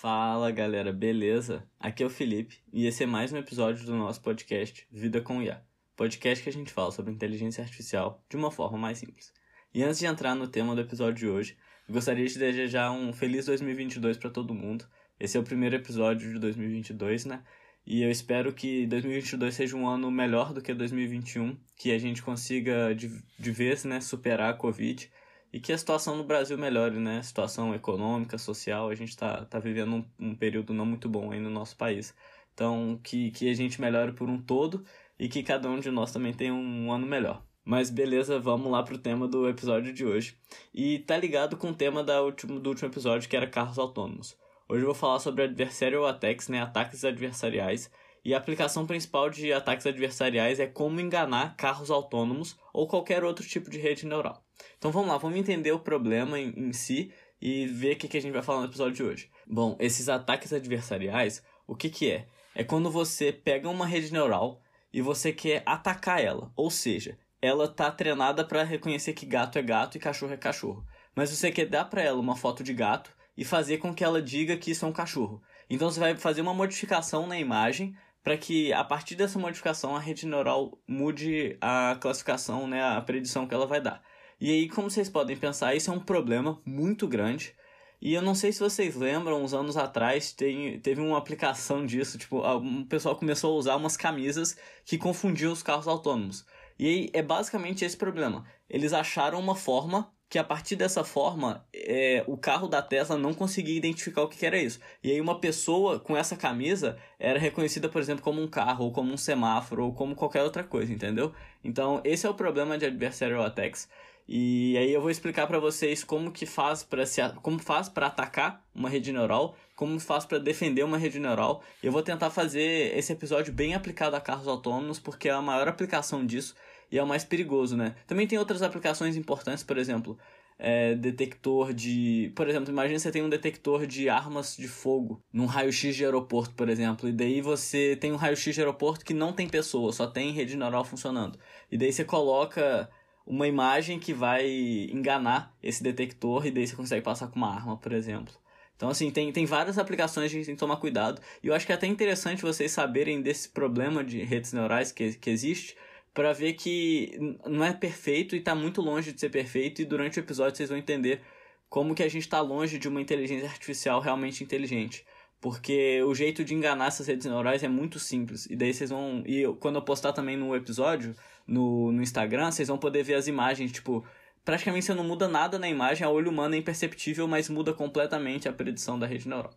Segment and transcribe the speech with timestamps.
[0.00, 1.68] Fala galera, beleza?
[1.80, 5.42] Aqui é o Felipe e esse é mais um episódio do nosso podcast Vida com
[5.42, 5.60] IA,
[5.96, 9.32] podcast que a gente fala sobre inteligência artificial de uma forma mais simples.
[9.74, 11.56] E antes de entrar no tema do episódio de hoje,
[11.90, 14.86] gostaria de desejar um feliz 2022 para todo mundo.
[15.18, 17.42] Esse é o primeiro episódio de 2022, né?
[17.84, 22.22] E eu espero que 2022 seja um ano melhor do que 2021, que a gente
[22.22, 25.10] consiga de, de vez né, superar a Covid
[25.52, 27.22] e que a situação no Brasil melhore, né?
[27.22, 31.40] Situação econômica, social, a gente está tá vivendo um, um, período não muito bom aí
[31.40, 32.14] no nosso país.
[32.54, 34.84] Então, que, que a gente melhore por um todo
[35.18, 37.42] e que cada um de nós também tenha um, um ano melhor.
[37.64, 40.36] Mas beleza, vamos lá pro tema do episódio de hoje.
[40.74, 44.36] E tá ligado com o tema da último, do último episódio, que era carros autônomos.
[44.68, 46.60] Hoje eu vou falar sobre adversarial attacks, né?
[46.62, 47.90] Ataques adversariais
[48.24, 53.46] e a aplicação principal de ataques adversariais é como enganar carros autônomos ou qualquer outro
[53.46, 54.42] tipo de rede neural.
[54.76, 58.16] Então vamos lá, vamos entender o problema em, em si e ver o que, que
[58.18, 59.30] a gente vai falar no episódio de hoje.
[59.46, 62.26] Bom, esses ataques adversariais, o que, que é?
[62.54, 64.60] É quando você pega uma rede neural
[64.92, 66.50] e você quer atacar ela.
[66.56, 70.84] Ou seja, ela está treinada para reconhecer que gato é gato e cachorro é cachorro.
[71.14, 74.20] Mas você quer dar para ela uma foto de gato e fazer com que ela
[74.20, 75.40] diga que isso é um cachorro.
[75.70, 77.94] Então você vai fazer uma modificação na imagem
[78.28, 83.46] para que a partir dessa modificação a rede neural mude a classificação, né, a predição
[83.46, 84.02] que ela vai dar.
[84.38, 87.54] E aí, como vocês podem pensar, isso é um problema muito grande.
[88.02, 92.18] E eu não sei se vocês lembram, uns anos atrás tem, teve uma aplicação disso,
[92.18, 96.44] tipo, um pessoal começou a usar umas camisas que confundiam os carros autônomos.
[96.78, 98.44] E aí é basicamente esse problema.
[98.68, 103.32] Eles acharam uma forma que a partir dessa forma é, o carro da Tesla não
[103.32, 104.78] conseguia identificar o que, era isso.
[105.02, 108.92] E aí uma pessoa com essa camisa era reconhecida, por exemplo, como um carro, ou
[108.92, 111.32] como um semáforo, ou como qualquer outra coisa, entendeu?
[111.64, 113.88] Então esse é o problema de adversarial attacks.
[114.30, 118.08] E aí eu vou explicar para vocês como que faz para se como faz para
[118.08, 121.62] atacar uma rede neural, como faz para defender uma rede neural.
[121.82, 125.66] Eu vou tentar fazer esse episódio bem aplicado a carros autônomos, porque é a maior
[125.66, 126.54] aplicação disso
[126.90, 127.94] e é o mais perigoso, né?
[128.06, 130.18] Também tem outras aplicações importantes, por exemplo,
[130.58, 132.32] é, detector de.
[132.34, 136.54] Por exemplo, imagine você tem um detector de armas de fogo num raio-x de aeroporto,
[136.54, 140.06] por exemplo, e daí você tem um raio-x de aeroporto que não tem pessoa, só
[140.06, 141.38] tem rede neural funcionando.
[141.70, 142.90] E daí você coloca
[143.24, 144.48] uma imagem que vai
[144.90, 148.34] enganar esse detector e daí você consegue passar com uma arma, por exemplo.
[148.74, 151.20] Então, assim, tem, tem várias aplicações que a gente tem que tomar cuidado.
[151.42, 155.14] E eu acho que é até interessante vocês saberem desse problema de redes neurais que,
[155.14, 155.76] que existe,
[156.12, 159.82] para ver que não é perfeito e está muito longe de ser perfeito.
[159.82, 161.20] E durante o episódio vocês vão entender
[161.68, 165.04] como que a gente está longe de uma inteligência artificial realmente inteligente.
[165.40, 168.46] Porque o jeito de enganar essas redes neurais é muito simples.
[168.46, 169.22] E daí vocês vão.
[169.24, 171.14] E eu, quando eu postar também no episódio,
[171.46, 174.04] no, no Instagram, vocês vão poder ver as imagens, tipo.
[174.44, 178.48] Praticamente você não muda nada na imagem, a olho humano é imperceptível, mas muda completamente
[178.48, 179.52] a predição da rede neural.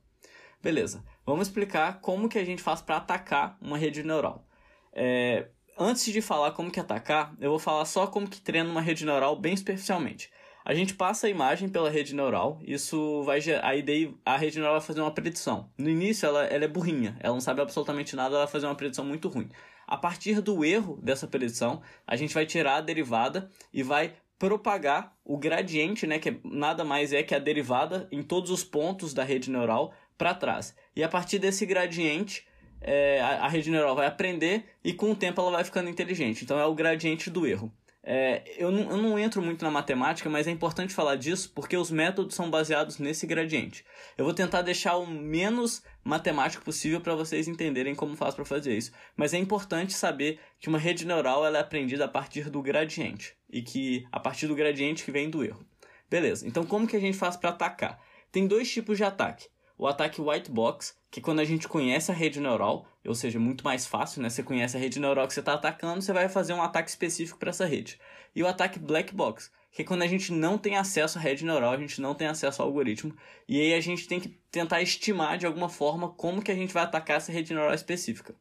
[0.62, 4.46] Beleza, vamos explicar como que a gente faz para atacar uma rede neural.
[4.92, 5.48] É,
[5.82, 9.06] antes de falar como que atacar, eu vou falar só como que treina uma rede
[9.06, 10.30] neural bem superficialmente.
[10.64, 14.76] A gente passa a imagem pela rede neural, isso vai aí daí a rede neural
[14.76, 15.72] vai fazer uma predição.
[15.78, 18.76] No início ela, ela é burrinha, ela não sabe absolutamente nada, ela vai fazer uma
[18.76, 19.50] predição muito ruim.
[19.88, 25.16] A partir do erro dessa predição, a gente vai tirar a derivada e vai propagar
[25.24, 29.14] o gradiente, né, que é nada mais é que a derivada em todos os pontos
[29.14, 30.76] da rede neural para trás.
[30.96, 32.48] E a partir desse gradiente,
[32.82, 36.44] é, a, a rede neural vai aprender e com o tempo ela vai ficando inteligente.
[36.44, 37.72] Então é o gradiente do erro.
[38.04, 41.78] É, eu, não, eu não entro muito na matemática, mas é importante falar disso porque
[41.78, 43.86] os métodos são baseados nesse gradiente.
[44.18, 48.76] Eu vou tentar deixar o menos matemático possível para vocês entenderem como faz para fazer
[48.76, 48.92] isso.
[49.16, 53.62] Mas é importante saber que uma rede neural é aprendida a partir do gradiente e
[53.62, 55.64] que a partir do gradiente que vem do erro.
[56.10, 56.48] Beleza?
[56.48, 58.02] Então como que a gente faz para atacar?
[58.32, 59.48] Tem dois tipos de ataque.
[59.82, 63.64] O ataque white box, que quando a gente conhece a rede neural, ou seja, muito
[63.64, 64.30] mais fácil, né?
[64.30, 67.40] Você conhece a rede neural que você está atacando, você vai fazer um ataque específico
[67.40, 68.00] para essa rede.
[68.36, 71.44] E o ataque black box, que é quando a gente não tem acesso à rede
[71.44, 74.84] neural, a gente não tem acesso ao algoritmo, e aí a gente tem que tentar
[74.84, 78.36] estimar de alguma forma como que a gente vai atacar essa rede neural específica.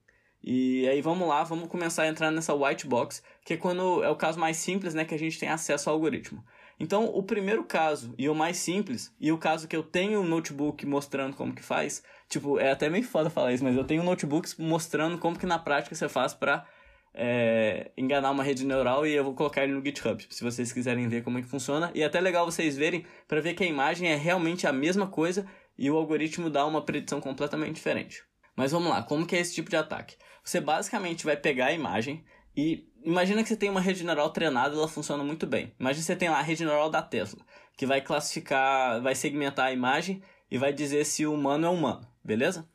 [0.45, 4.11] E aí vamos lá, vamos começar a entrar nessa white box, que é quando é
[4.11, 6.45] o caso mais simples, né, que a gente tem acesso ao algoritmo.
[6.81, 10.25] Então, o primeiro caso e o mais simples, e o caso que eu tenho um
[10.25, 14.01] notebook mostrando como que faz, tipo, é até meio foda falar isso, mas eu tenho
[14.01, 16.67] um notebook mostrando como que na prática você faz para
[17.13, 21.07] é, enganar uma rede neural e eu vou colocar ele no GitHub, se vocês quiserem
[21.07, 21.91] ver como é que funciona.
[21.95, 25.07] E é até legal vocês verem para ver que a imagem é realmente a mesma
[25.07, 28.23] coisa e o algoritmo dá uma predição completamente diferente.
[28.57, 30.17] Mas vamos lá, como que é esse tipo de ataque?
[30.43, 32.25] Você basicamente vai pegar a imagem
[32.57, 35.73] e imagina que você tem uma rede neural treinada, ela funciona muito bem.
[35.79, 37.41] Imagina que você tem lá a rede neural da Tesla,
[37.77, 42.07] que vai classificar, vai segmentar a imagem e vai dizer se o humano é humano,
[42.25, 42.69] beleza?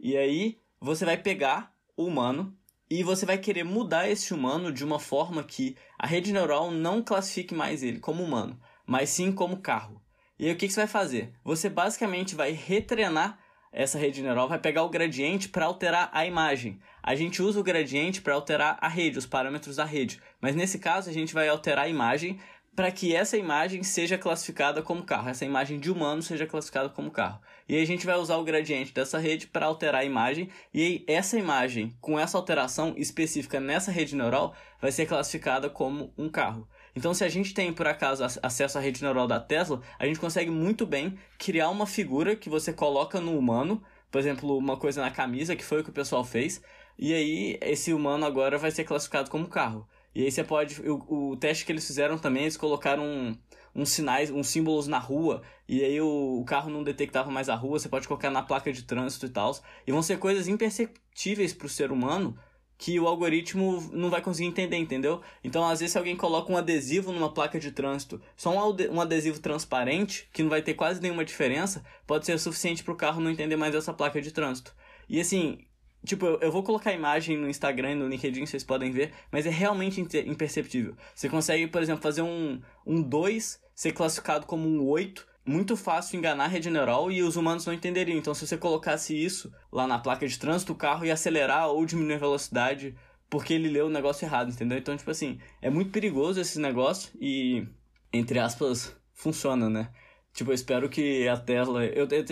[0.00, 2.56] E aí você vai pegar o humano
[2.90, 7.02] e você vai querer mudar esse humano de uma forma que a rede neural não
[7.02, 10.00] classifique mais ele como humano, mas sim como carro.
[10.38, 11.34] E aí o que, que você vai fazer?
[11.44, 13.38] Você basicamente vai retrenar
[13.72, 16.78] essa rede neural, vai pegar o gradiente para alterar a imagem.
[17.02, 20.78] A gente usa o gradiente para alterar a rede, os parâmetros da rede, mas nesse
[20.78, 22.38] caso a gente vai alterar a imagem
[22.78, 27.10] para que essa imagem seja classificada como carro, essa imagem de humano seja classificada como
[27.10, 27.40] carro.
[27.68, 31.04] E a gente vai usar o gradiente dessa rede para alterar a imagem, e aí
[31.08, 36.68] essa imagem, com essa alteração específica nessa rede neural, vai ser classificada como um carro.
[36.98, 40.18] Então, se a gente tem, por acaso, acesso à rede neural da Tesla, a gente
[40.18, 43.80] consegue muito bem criar uma figura que você coloca no humano,
[44.10, 46.60] por exemplo, uma coisa na camisa, que foi o que o pessoal fez,
[46.98, 49.88] e aí esse humano agora vai ser classificado como carro.
[50.12, 50.82] E aí você pode.
[50.90, 53.38] O, o teste que eles fizeram também, eles colocaram um,
[53.72, 57.54] uns sinais, uns símbolos na rua, e aí o, o, carro não detectava mais a
[57.54, 59.56] rua, você pode colocar na placa de trânsito e tal.
[59.86, 62.36] E vão ser coisas imperceptíveis para o ser humano
[62.78, 65.20] que o algoritmo não vai conseguir entender, entendeu?
[65.42, 69.40] Então, às vezes, se alguém coloca um adesivo numa placa de trânsito, só um adesivo
[69.40, 73.32] transparente, que não vai ter quase nenhuma diferença, pode ser suficiente para o carro não
[73.32, 74.72] entender mais essa placa de trânsito.
[75.08, 75.58] E assim,
[76.04, 79.46] Tipo, eu, vou colocar a imagem no Instagram e no LinkedIn, vocês podem ver, mas
[79.46, 80.96] é realmente imperceptível.
[81.12, 86.18] Você consegue, por exemplo, fazer um, um 2 ser classificado como um 8, muito fácil
[86.18, 88.18] enganar a rede neural e os humanos não entenderiam.
[88.18, 91.84] Então, se você colocasse isso lá na placa de trânsito, o carro ia acelerar ou
[91.86, 92.94] diminuir a velocidade
[93.30, 94.78] porque ele leu o negócio errado, entendeu?
[94.78, 97.66] Então, tipo assim, é muito perigoso esse negócio e,
[98.12, 99.90] entre aspas, funciona, né?
[100.32, 101.84] Tipo, eu espero que a Tesla.
[101.84, 102.24] Eu, eu,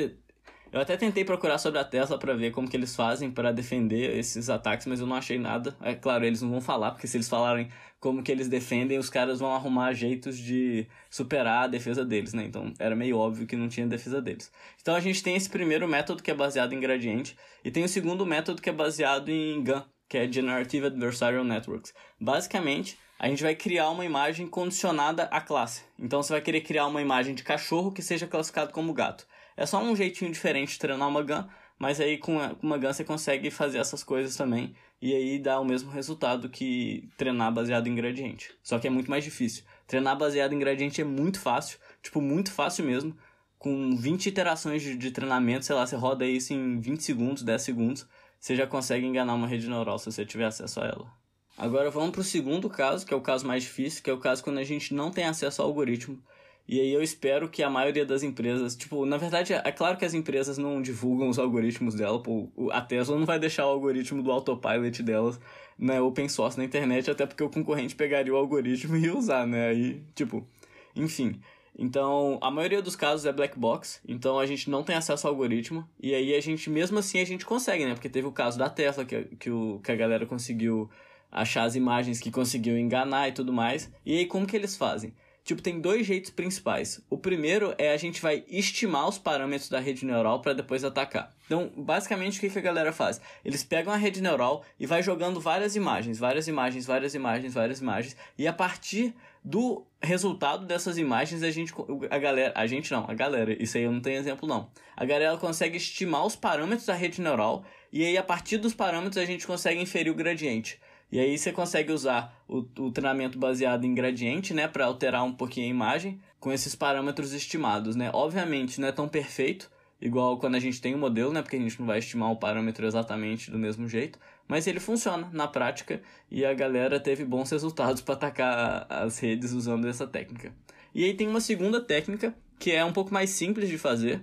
[0.73, 4.17] eu até tentei procurar sobre a Tesla para ver como que eles fazem para defender
[4.17, 5.77] esses ataques, mas eu não achei nada.
[5.81, 9.09] É claro, eles não vão falar, porque se eles falarem como que eles defendem, os
[9.09, 12.45] caras vão arrumar jeitos de superar a defesa deles, né?
[12.45, 14.53] Então era meio óbvio que não tinha defesa deles.
[14.81, 17.89] Então a gente tem esse primeiro método que é baseado em gradiente, e tem o
[17.89, 21.93] segundo método que é baseado em GAN, que é Generative Adversarial Networks.
[22.21, 25.83] Basicamente, a gente vai criar uma imagem condicionada à classe.
[25.99, 29.27] Então você vai querer criar uma imagem de cachorro que seja classificado como gato.
[29.57, 31.45] É só um jeitinho diferente de treinar uma gun,
[31.79, 35.65] mas aí com uma gun você consegue fazer essas coisas também e aí dá o
[35.65, 38.55] mesmo resultado que treinar baseado em gradiente.
[38.63, 39.65] Só que é muito mais difícil.
[39.87, 43.17] Treinar baseado em gradiente é muito fácil, tipo, muito fácil mesmo.
[43.59, 47.63] Com 20 iterações de, de treinamento, sei lá, você roda isso em 20 segundos, 10
[47.63, 48.07] segundos,
[48.39, 51.13] você já consegue enganar uma rede neural se você tiver acesso a ela.
[51.59, 54.19] Agora vamos para o segundo caso, que é o caso mais difícil, que é o
[54.19, 56.23] caso quando a gente não tem acesso ao algoritmo
[56.69, 60.05] e aí eu espero que a maioria das empresas, tipo, na verdade é claro que
[60.05, 64.23] as empresas não divulgam os algoritmos dela, pô, a Tesla não vai deixar o algoritmo
[64.23, 65.39] do autopilot delas
[65.79, 69.47] né, open source na internet, até porque o concorrente pegaria o algoritmo e ia usar,
[69.47, 69.69] né?
[69.69, 70.47] Aí, tipo,
[70.95, 71.41] enfim.
[71.79, 75.35] Então, a maioria dos casos é black box, então a gente não tem acesso ao
[75.35, 77.93] algoritmo, e aí a gente, mesmo assim, a gente consegue, né?
[77.93, 80.89] Porque teve o caso da Tesla, que, que, o, que a galera conseguiu
[81.31, 83.93] achar as imagens que conseguiu enganar e tudo mais.
[84.07, 85.13] E aí, como que eles fazem?
[85.47, 87.01] Tipo, tem dois jeitos principais.
[87.09, 91.33] O primeiro é a gente vai estimar os parâmetros da rede neural para depois atacar.
[91.47, 93.21] Então, basicamente, o que, que a galera faz?
[93.45, 97.81] Eles pegam a rede neural e vai jogando várias imagens, várias imagens, várias imagens, várias
[97.81, 99.15] imagens, e a partir
[99.45, 101.73] do resultado dessas imagens, a gente,
[102.11, 104.69] a galera, a gente não, a galera, isso aí eu não tenho exemplo não.
[104.97, 109.17] A galera consegue estimar os parâmetros da rede neural e aí a partir dos parâmetros
[109.17, 110.81] a gente consegue inferir o gradiente.
[111.11, 115.33] E aí você consegue usar o, o treinamento baseado em gradiente, né, para alterar um
[115.33, 118.11] pouquinho a imagem com esses parâmetros estimados, né?
[118.13, 119.71] Obviamente não é tão perfeito
[120.01, 122.37] igual quando a gente tem um modelo, né, porque a gente não vai estimar o
[122.37, 127.51] parâmetro exatamente do mesmo jeito, mas ele funciona na prática e a galera teve bons
[127.51, 130.53] resultados para atacar as redes usando essa técnica.
[130.95, 134.23] E aí tem uma segunda técnica que é um pouco mais simples de fazer,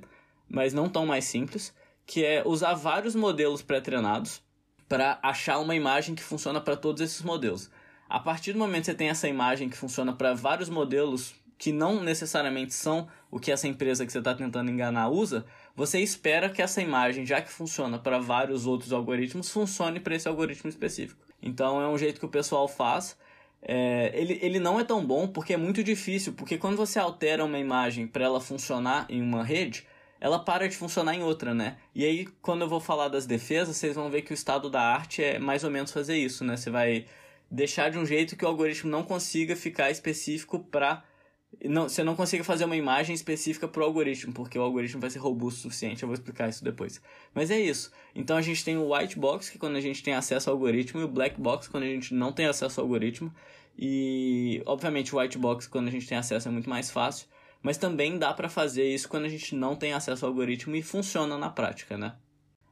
[0.50, 1.74] mas não tão mais simples,
[2.06, 4.42] que é usar vários modelos pré-treinados
[4.88, 7.70] para achar uma imagem que funciona para todos esses modelos.
[8.10, 11.72] A partir do momento que você tem essa imagem que funciona para vários modelos que
[11.72, 16.50] não necessariamente são o que essa empresa que você está tentando enganar usa, você espera
[16.50, 21.22] que essa imagem, já que funciona para vários outros algoritmos, funcione para esse algoritmo específico.
[21.42, 23.18] Então é um jeito que o pessoal faz.
[23.62, 27.46] É, ele, ele não é tão bom porque é muito difícil, porque quando você altera
[27.46, 29.88] uma imagem para ela funcionar em uma rede,
[30.24, 31.76] ela para de funcionar em outra, né?
[31.94, 34.82] E aí, quando eu vou falar das defesas, vocês vão ver que o estado da
[34.82, 36.56] arte é mais ou menos fazer isso, né?
[36.56, 37.06] Você vai
[37.52, 41.04] deixar de um jeito que o algoritmo não consiga ficar específico para
[41.66, 45.10] não, você não consiga fazer uma imagem específica para o algoritmo, porque o algoritmo vai
[45.10, 47.02] ser robusto o suficiente, eu vou explicar isso depois.
[47.36, 47.92] Mas é isso.
[48.16, 50.56] Então a gente tem o white box, que é quando a gente tem acesso ao
[50.56, 53.30] algoritmo, e o black box, quando a gente não tem acesso ao algoritmo.
[53.78, 57.28] E, obviamente, o white box, quando a gente tem acesso, é muito mais fácil.
[57.64, 60.84] Mas também dá para fazer isso quando a gente não tem acesso ao algoritmo e
[60.84, 62.14] funciona na prática, né?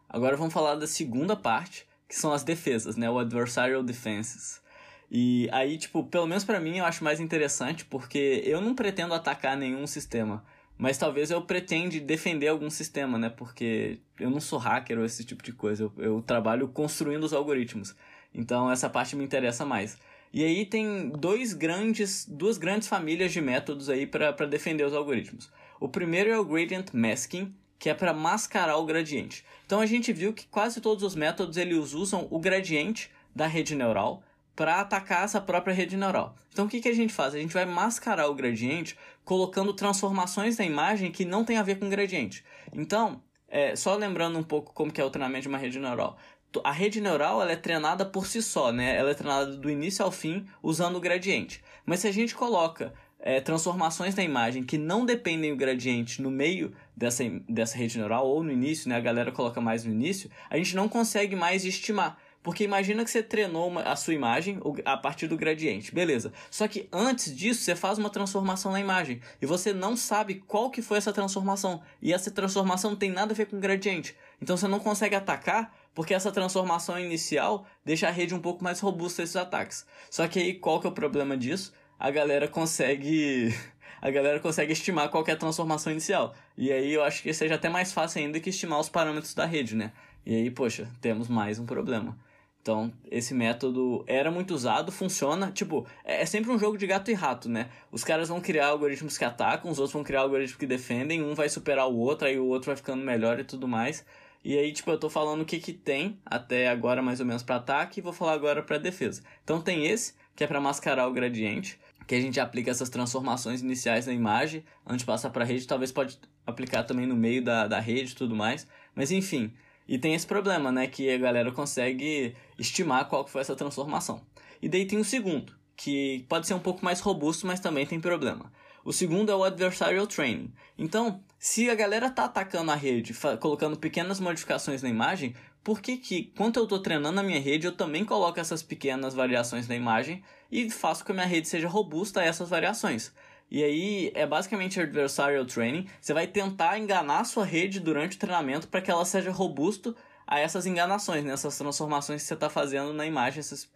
[0.10, 3.10] Agora vamos falar da segunda parte, que são as defesas, né?
[3.10, 4.62] O adversarial defenses.
[5.10, 9.14] E aí, tipo, pelo menos para mim eu acho mais interessante porque eu não pretendo
[9.14, 10.44] atacar nenhum sistema,
[10.78, 13.30] mas talvez eu pretende defender algum sistema, né?
[13.30, 17.34] Porque eu não sou hacker ou esse tipo de coisa, eu, eu trabalho construindo os
[17.34, 17.96] algoritmos.
[18.34, 19.98] Então essa parte me interessa mais.
[20.34, 25.52] E aí tem dois grandes, duas grandes famílias de métodos aí para defender os algoritmos.
[25.80, 29.44] O primeiro é o gradient masking, que é para mascarar o gradiente.
[29.66, 33.76] Então a gente viu que quase todos os métodos eles usam o gradiente da rede
[33.76, 34.24] neural
[34.56, 36.36] para atacar essa própria rede neural.
[36.54, 37.34] Então o que, que a gente faz?
[37.34, 41.80] A gente vai mascarar o gradiente colocando transformações na imagem que não tem a ver
[41.80, 42.46] com o gradiente.
[42.72, 46.18] Então, é, só lembrando um pouco como que é o treinamento de uma rede neural
[46.64, 48.96] a rede neural ela é treinada por si só, né?
[48.96, 51.64] Ela é treinada do início ao fim usando o gradiente.
[51.86, 56.32] Mas se a gente coloca é, transformações na imagem que não dependem do gradiente no
[56.32, 58.98] meio dessa, dessa rede neural ou no início, né?
[58.98, 62.18] A galera coloca mais no início, a gente não consegue mais estimar.
[62.44, 66.34] Porque imagina que você treinou uma, a sua imagem a partir do gradiente, beleza.
[66.50, 69.22] Só que antes disso, você faz uma transformação na imagem.
[69.40, 71.84] E você não sabe qual que foi essa transformação.
[72.02, 74.16] E essa transformação não tem nada a ver com o gradiente.
[74.42, 78.80] Então você não consegue atacar porque essa transformação inicial deixa a rede um pouco mais
[78.80, 79.86] robusta a esses ataques.
[80.10, 81.74] Só que aí qual que é o problema disso?
[82.00, 83.54] A galera consegue
[84.02, 86.34] a galera consegue estimar qual é a transformação inicial.
[86.58, 89.46] E aí eu acho que seja até mais fácil ainda que estimar os parâmetros da
[89.46, 89.92] rede, né?
[90.26, 92.18] E aí, poxa, temos mais um problema.
[92.62, 95.52] Então, esse método era muito usado, funciona.
[95.52, 97.70] Tipo, é, é sempre um jogo de gato e rato, né?
[97.92, 101.34] Os caras vão criar algoritmos que atacam, os outros vão criar algoritmos que defendem, um
[101.34, 104.06] vai superar o outro, aí o outro vai ficando melhor e tudo mais.
[104.44, 107.44] E aí, tipo, eu tô falando o que que tem até agora mais ou menos
[107.44, 109.22] para ataque e vou falar agora para defesa.
[109.44, 113.62] Então tem esse, que é para mascarar o gradiente, que a gente aplica essas transformações
[113.62, 117.68] iniciais na imagem antes de passar para rede, talvez pode aplicar também no meio da,
[117.68, 118.68] da rede e tudo mais.
[118.96, 119.54] Mas enfim,
[119.88, 124.22] e tem esse problema, né, que a galera consegue estimar qual que foi essa transformação.
[124.62, 128.00] E daí tem o segundo, que pode ser um pouco mais robusto, mas também tem
[128.00, 128.52] problema.
[128.84, 130.52] O segundo é o adversarial training.
[130.78, 135.98] Então, se a galera tá atacando a rede, colocando pequenas modificações na imagem, por que
[135.98, 139.76] que, quando eu estou treinando a minha rede, eu também coloco essas pequenas variações na
[139.76, 143.12] imagem e faço que a minha rede seja robusta a essas variações?
[143.50, 145.88] E aí é basicamente adversarial training.
[146.00, 149.96] Você vai tentar enganar a sua rede durante o treinamento para que ela seja robusta
[150.32, 151.34] a essas enganações, né?
[151.34, 153.70] essas transformações que você está fazendo na imagem, essas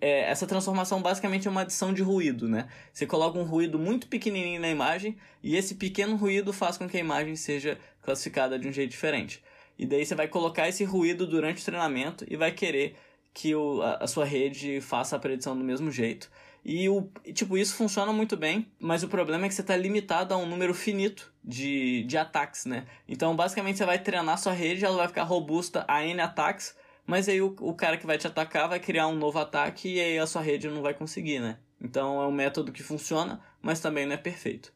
[0.00, 2.68] é, essa transformação basicamente é uma adição de ruído, né?
[2.92, 6.96] Você coloca um ruído muito pequenininho na imagem e esse pequeno ruído faz com que
[6.96, 9.42] a imagem seja classificada de um jeito diferente.
[9.78, 12.96] E daí você vai colocar esse ruído durante o treinamento e vai querer
[13.32, 16.28] que o, a, a sua rede faça a predição do mesmo jeito.
[16.64, 20.34] E o tipo, isso funciona muito bem, mas o problema é que você está limitado
[20.34, 22.86] a um número finito de, de ataques, né?
[23.08, 26.76] Então, basicamente, você vai treinar sua rede, ela vai ficar robusta a N ataques,
[27.06, 30.00] mas aí o, o cara que vai te atacar vai criar um novo ataque e
[30.00, 31.58] aí a sua rede não vai conseguir, né?
[31.80, 34.70] Então é um método que funciona, mas também não é perfeito.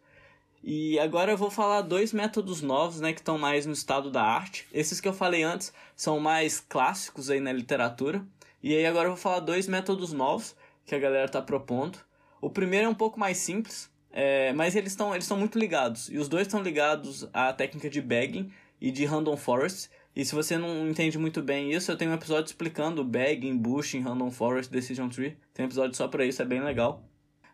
[0.67, 4.23] E agora eu vou falar dois métodos novos, né, que estão mais no estado da
[4.23, 4.67] arte.
[4.73, 8.25] Esses que eu falei antes são mais clássicos aí na literatura.
[8.63, 11.99] E aí agora eu vou falar dois métodos novos que a galera está propondo.
[12.41, 16.09] O primeiro é um pouco mais simples, é, mas eles estão eles muito ligados.
[16.11, 18.51] E os dois estão ligados à técnica de bagging
[18.81, 22.15] e de random forest, e se você não entende muito bem isso, eu tenho um
[22.15, 25.37] episódio explicando bagging, bushing, random forest, decision tree.
[25.53, 27.03] Tem um episódio só para isso, é bem legal.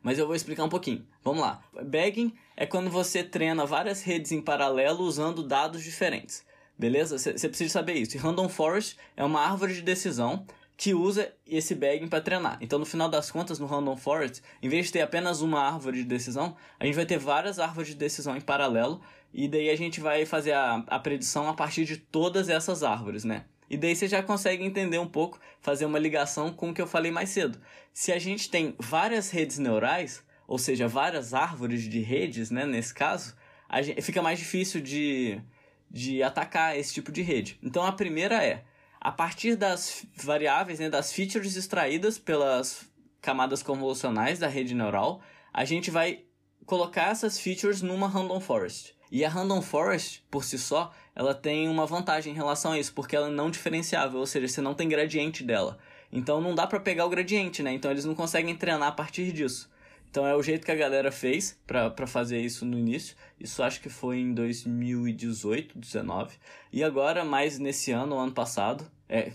[0.03, 1.07] Mas eu vou explicar um pouquinho.
[1.25, 1.63] Vamos lá.
[1.83, 6.45] Bagging é quando você treina várias redes em paralelo usando dados diferentes.
[6.79, 7.19] Beleza?
[7.19, 8.17] Você precisa saber isso.
[8.17, 10.47] E random forest é uma árvore de decisão
[10.81, 12.57] que usa esse bagging para treinar.
[12.59, 15.99] Então, no final das contas, no Random Forest, em vez de ter apenas uma árvore
[15.99, 18.99] de decisão, a gente vai ter várias árvores de decisão em paralelo
[19.31, 23.25] e daí a gente vai fazer a, a predição a partir de todas essas árvores,
[23.25, 23.45] né?
[23.69, 26.87] E daí você já consegue entender um pouco, fazer uma ligação com o que eu
[26.87, 27.61] falei mais cedo.
[27.93, 32.95] Se a gente tem várias redes neurais, ou seja, várias árvores de redes, né, nesse
[32.95, 33.37] caso,
[33.83, 35.43] gente, fica mais difícil de,
[35.91, 37.59] de atacar esse tipo de rede.
[37.63, 38.65] Então a primeira é,
[39.00, 42.88] a partir das variáveis, né, das features extraídas pelas
[43.21, 46.25] camadas convolucionais da rede neural, a gente vai
[46.66, 48.95] colocar essas features numa random forest.
[49.11, 52.92] E a Random Forest, por si só, ela tem uma vantagem em relação a isso,
[52.95, 55.78] porque ela é não diferenciável, ou seja, você não tem gradiente dela.
[56.12, 57.73] Então não dá para pegar o gradiente, né?
[57.73, 59.69] Então eles não conseguem treinar a partir disso.
[60.11, 63.14] Então é o jeito que a galera fez para fazer isso no início.
[63.38, 66.37] Isso acho que foi em 2018, 2019.
[66.73, 69.33] E agora, mais nesse ano, ano passado, é,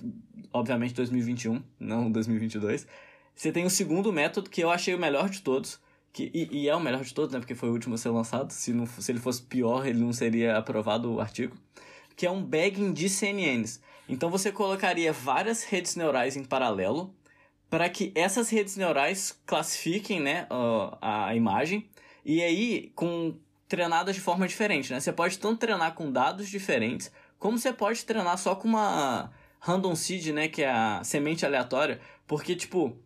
[0.52, 2.86] obviamente 2021, não 2022,
[3.34, 5.80] você tem o segundo método que eu achei o melhor de todos,
[6.12, 7.40] que, e, e, é o melhor de todos, né?
[7.40, 8.52] Porque foi o último a ser lançado.
[8.52, 11.58] Se, não, se ele fosse pior, ele não seria aprovado o artigo.
[12.16, 13.82] Que é um bagging de CNNs.
[14.08, 17.14] Então você colocaria várias redes neurais em paralelo
[17.76, 20.48] para que essas redes neurais classifiquem né,
[21.02, 21.86] a, imagem
[22.24, 23.36] e aí com
[23.68, 24.94] treinadas de forma diferente.
[24.94, 25.00] Né?
[25.02, 29.30] Você pode tanto treinar com dados diferentes, como você pode treinar só com uma
[29.60, 32.98] random seed, né, que é a semente aleatória, porque tipo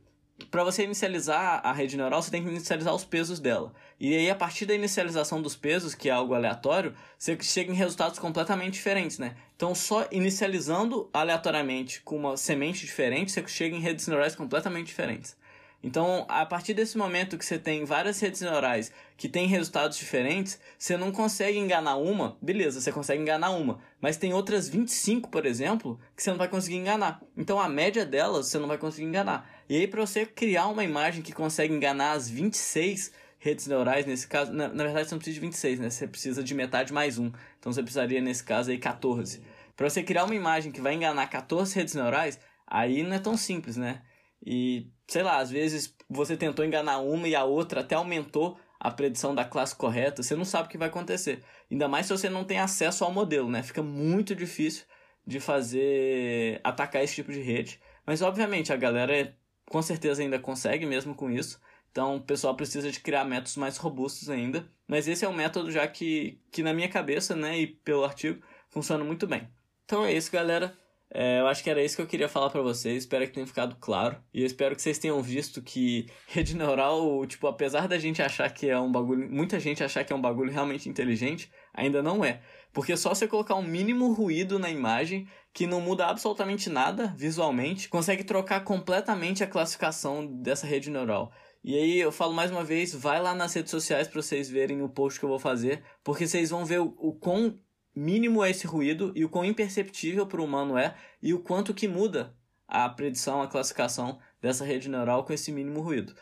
[0.45, 3.73] para você inicializar a rede neural, você tem que inicializar os pesos dela.
[3.99, 7.75] E aí, a partir da inicialização dos pesos, que é algo aleatório, você chega em
[7.75, 9.35] resultados completamente diferentes, né?
[9.55, 15.35] Então, só inicializando aleatoriamente com uma semente diferente, você chega em redes neurais completamente diferentes.
[15.81, 20.59] Então, a partir desse momento que você tem várias redes neurais que têm resultados diferentes,
[20.77, 25.45] você não consegue enganar uma, beleza, você consegue enganar uma, mas tem outras 25, por
[25.45, 27.21] exemplo, que você não vai conseguir enganar.
[27.35, 29.49] Então, a média delas você não vai conseguir enganar.
[29.69, 34.27] E aí, para você criar uma imagem que consegue enganar as 26 redes neurais, nesse
[34.27, 35.89] caso, na, na verdade você não precisa de 26, né?
[35.89, 37.31] Você precisa de metade mais um.
[37.57, 39.41] Então, você precisaria, nesse caso aí, 14.
[39.77, 43.37] Para você criar uma imagem que vai enganar 14 redes neurais, aí não é tão
[43.37, 44.01] simples, né?
[44.45, 48.89] E, sei lá, às vezes você tentou enganar uma e a outra até aumentou a
[48.89, 51.43] predição da classe correta, você não sabe o que vai acontecer.
[51.69, 53.61] Ainda mais se você não tem acesso ao modelo, né?
[53.61, 54.85] Fica muito difícil
[55.27, 57.79] de fazer atacar esse tipo de rede.
[58.05, 61.59] Mas obviamente a galera com certeza ainda consegue mesmo com isso.
[61.91, 64.67] Então o pessoal precisa de criar métodos mais robustos ainda.
[64.87, 68.41] Mas esse é um método já que, que na minha cabeça, né, e pelo artigo,
[68.69, 69.47] funciona muito bem.
[69.85, 70.75] Então é isso, galera.
[71.11, 73.03] É, eu acho que era isso que eu queria falar para vocês.
[73.03, 74.17] Espero que tenha ficado claro.
[74.33, 78.49] E eu espero que vocês tenham visto que rede neural, tipo, apesar da gente achar
[78.51, 79.29] que é um bagulho.
[79.29, 82.41] Muita gente achar que é um bagulho realmente inteligente, ainda não é.
[82.71, 87.89] Porque só você colocar um mínimo ruído na imagem, que não muda absolutamente nada visualmente,
[87.89, 91.31] consegue trocar completamente a classificação dessa rede neural.
[91.63, 94.81] E aí eu falo mais uma vez, vai lá nas redes sociais para vocês verem
[94.81, 97.59] o post que eu vou fazer, porque vocês vão ver o, o quão
[97.99, 101.73] mínimo é esse ruído e o quão imperceptível para o humano é e o quanto
[101.73, 102.33] que muda
[102.65, 106.15] a predição, a classificação dessa rede neural com esse mínimo ruído.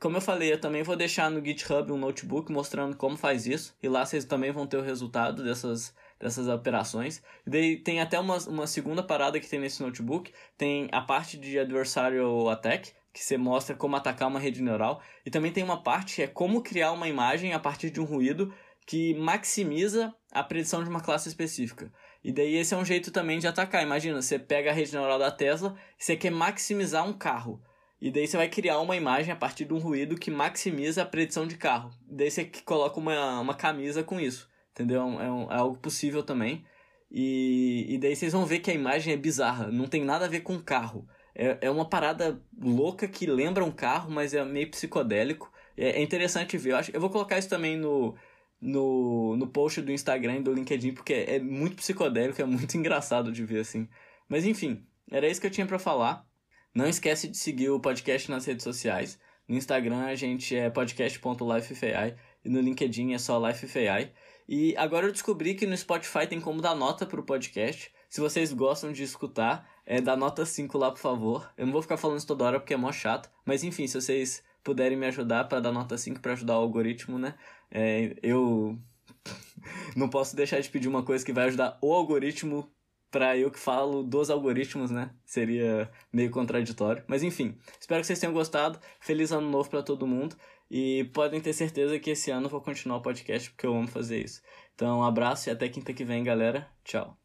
[0.00, 3.76] Como eu falei, eu também vou deixar no GitHub um notebook mostrando como faz isso,
[3.82, 7.22] e lá vocês também vão ter o resultado dessas, dessas operações.
[7.46, 11.36] E daí tem até uma, uma segunda parada que tem nesse notebook, tem a parte
[11.36, 15.82] de adversarial attack, que você mostra como atacar uma rede neural, e também tem uma
[15.82, 18.52] parte que é como criar uma imagem a partir de um ruído
[18.86, 21.92] que maximiza a predição de uma classe específica.
[22.22, 23.82] E daí esse é um jeito também de atacar.
[23.82, 27.62] Imagina, você pega a rede neural da Tesla você quer maximizar um carro.
[28.00, 31.06] E daí você vai criar uma imagem a partir de um ruído que maximiza a
[31.06, 31.90] predição de carro.
[32.08, 34.48] E daí você coloca uma, uma camisa com isso.
[34.72, 35.02] Entendeu?
[35.20, 36.64] É, um, é algo possível também.
[37.10, 39.70] E, e daí vocês vão ver que a imagem é bizarra.
[39.70, 41.06] Não tem nada a ver com carro.
[41.34, 45.52] É, é uma parada louca que lembra um carro, mas é meio psicodélico.
[45.76, 46.72] É, é interessante ver.
[46.72, 48.14] Eu, acho, eu vou colocar isso também no,
[48.60, 53.32] no, no post do Instagram e do LinkedIn, porque é muito psicodélico, é muito engraçado
[53.32, 53.88] de ver assim.
[54.28, 56.26] Mas enfim, era isso que eu tinha para falar.
[56.74, 59.18] Não esquece de seguir o podcast nas redes sociais.
[59.48, 64.12] No Instagram a gente é podcast.lifefai e no LinkedIn é só lifefai.
[64.48, 67.92] E agora eu descobri que no Spotify tem como dar nota pro podcast.
[68.08, 71.52] Se vocês gostam de escutar, é, dá nota 5 lá, por favor.
[71.56, 73.30] Eu não vou ficar falando isso toda hora porque é mó chato.
[73.44, 77.18] Mas enfim, se vocês puderem me ajudar para dar nota 5 para ajudar o algoritmo,
[77.18, 77.34] né?
[77.70, 78.78] É, eu
[79.96, 82.70] não posso deixar de pedir uma coisa que vai ajudar o algoritmo
[83.10, 85.10] para eu que falo dos algoritmos, né?
[85.24, 87.02] Seria meio contraditório.
[87.06, 88.78] Mas enfim, espero que vocês tenham gostado.
[89.00, 90.36] Feliz ano novo para todo mundo.
[90.70, 93.88] E podem ter certeza que esse ano eu vou continuar o podcast porque eu amo
[93.88, 94.40] fazer isso.
[94.74, 96.68] Então, um abraço e até quinta que vem, galera.
[96.84, 97.18] Tchau.